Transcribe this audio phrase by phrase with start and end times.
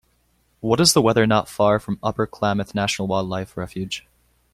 [0.61, 4.07] What is the weather not far from Upper Klamath National Wildlife Refuge?